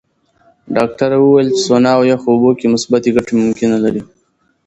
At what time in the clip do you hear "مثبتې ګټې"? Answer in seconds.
2.73-3.33